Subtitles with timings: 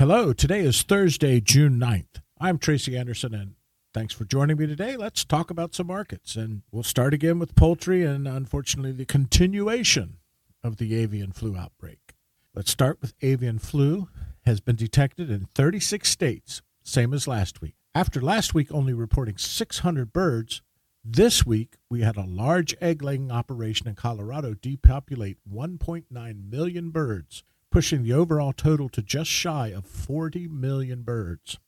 [0.00, 2.22] Hello, today is Thursday, June 9th.
[2.40, 3.56] I'm Tracy Anderson, and
[3.92, 4.96] thanks for joining me today.
[4.96, 6.36] Let's talk about some markets.
[6.36, 10.16] And we'll start again with poultry and, unfortunately, the continuation
[10.64, 12.14] of the avian flu outbreak.
[12.54, 14.08] Let's start with avian flu
[14.46, 17.74] has been detected in 36 states, same as last week.
[17.94, 20.62] After last week only reporting 600 birds,
[21.04, 27.44] this week we had a large egg laying operation in Colorado depopulate 1.9 million birds,
[27.70, 31.58] pushing the overall total to just shy of 40 million birds.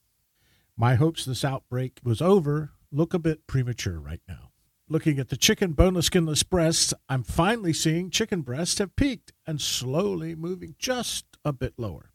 [0.77, 4.51] My hopes this outbreak was over look a bit premature right now.
[4.89, 9.61] Looking at the chicken boneless skinless breasts, I'm finally seeing chicken breasts have peaked and
[9.61, 12.13] slowly moving just a bit lower.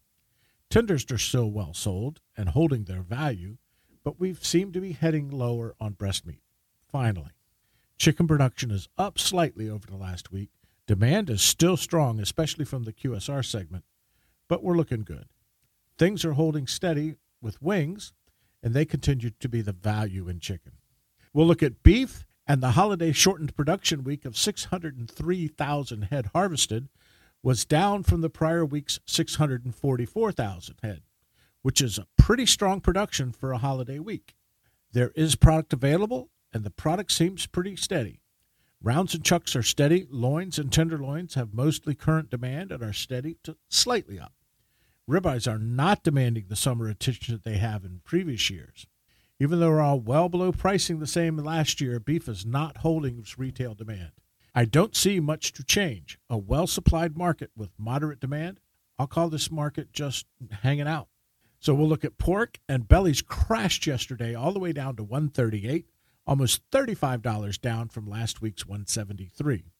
[0.70, 3.58] Tenders are still well sold and holding their value,
[4.04, 6.42] but we seem to be heading lower on breast meat.
[6.92, 7.32] Finally,
[7.98, 10.50] chicken production is up slightly over the last week.
[10.88, 13.84] Demand is still strong, especially from the QSR segment,
[14.48, 15.26] but we're looking good.
[15.98, 18.14] Things are holding steady with wings,
[18.64, 20.72] and they continue to be the value in chicken.
[21.34, 26.88] We'll look at beef and the holiday shortened production week of 603,000 head harvested
[27.44, 31.02] was down from the prior week's 644,000 head,
[31.62, 34.36] which is a pretty strong production for a holiday week.
[34.94, 38.22] There is product available, and the product seems pretty steady.
[38.82, 40.08] Rounds and chucks are steady.
[40.10, 44.34] Loins and tenderloins have mostly current demand and are steady to slightly up.
[45.10, 48.86] Ribeyes are not demanding the summer attention that they have in previous years.
[49.40, 53.18] Even though we're all well below pricing the same last year, beef is not holding
[53.18, 54.12] its retail demand.
[54.54, 56.20] I don't see much to change.
[56.30, 58.60] A well supplied market with moderate demand.
[59.00, 60.26] I'll call this market just
[60.64, 61.08] hanging out.
[61.60, 65.86] So we'll look at pork and bellies crashed yesterday all the way down to 138,
[66.28, 69.72] almost $35 down from last week's 173.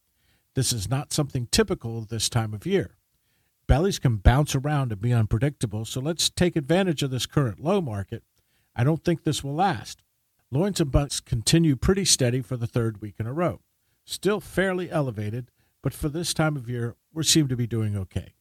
[0.56, 2.96] This is not something typical this time of year.
[3.68, 7.82] Bellies can bounce around and be unpredictable, so let's take advantage of this current low
[7.82, 8.24] market.
[8.76, 10.02] I don't think this will last.
[10.50, 13.60] Loins and butts continue pretty steady for the third week in a row
[14.08, 15.52] still fairly elevated,
[15.84, 18.34] but for this time of year, we seem to be doing okay.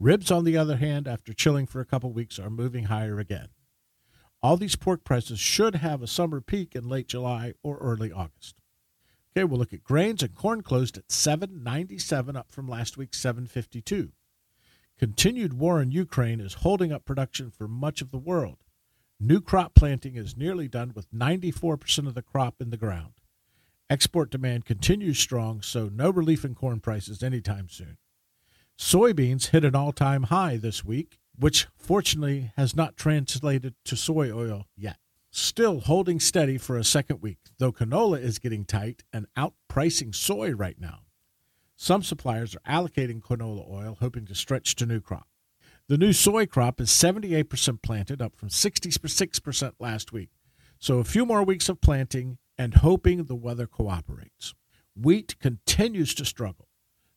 [0.00, 3.48] Ribs, on the other hand, after chilling for a couple weeks, are moving higher again.
[4.42, 8.56] All these pork prices should have a summer peak in late July or early August.
[9.34, 14.10] Okay, we'll look at grains and corn closed at 797 up from last week's 752.
[14.98, 18.58] Continued war in Ukraine is holding up production for much of the world.
[19.18, 23.12] New crop planting is nearly done with 94% of the crop in the ground.
[23.88, 27.98] Export demand continues strong, so no relief in corn prices anytime soon.
[28.78, 34.30] Soybeans hit an all time high this week, which fortunately has not translated to soy
[34.30, 34.98] oil yet.
[35.30, 40.50] Still holding steady for a second week, though canola is getting tight and outpricing soy
[40.50, 41.00] right now.
[41.74, 45.26] Some suppliers are allocating canola oil, hoping to stretch to new crop.
[45.88, 50.30] The new soy crop is 78% planted, up from 66% last week.
[50.78, 54.54] So a few more weeks of planting and hoping the weather cooperates.
[54.94, 56.68] Wheat continues to struggle.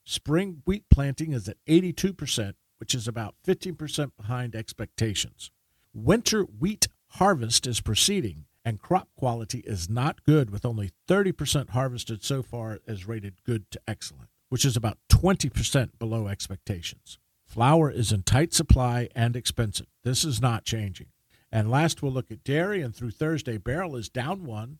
[0.03, 5.51] Spring wheat planting is at 82%, which is about 15% behind expectations.
[5.93, 12.23] Winter wheat harvest is proceeding, and crop quality is not good, with only 30% harvested
[12.23, 17.17] so far as rated good to excellent, which is about 20% below expectations.
[17.45, 19.87] Flour is in tight supply and expensive.
[20.03, 21.07] This is not changing.
[21.51, 24.79] And last, we'll look at dairy, and through Thursday, barrel is down one,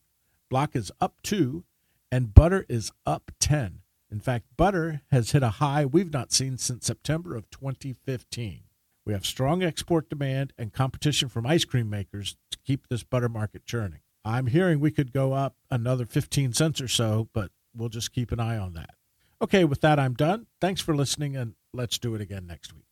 [0.50, 1.64] Block is up two,
[2.12, 3.82] and butter is up 10.
[4.16, 8.62] In fact, butter has hit a high we've not seen since September of 2015.
[9.06, 13.28] We have strong export demand and competition from ice cream makers to keep this butter
[13.28, 14.00] market churning.
[14.24, 18.32] I'm hearing we could go up another 15 cents or so, but we'll just keep
[18.32, 18.92] an eye on that.
[19.42, 20.48] Okay, with that, I'm done.
[20.62, 22.85] Thanks for listening, and let's do it again next week.